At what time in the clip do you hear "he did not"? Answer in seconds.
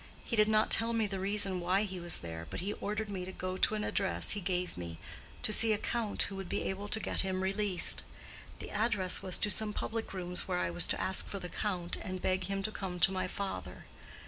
0.25-0.71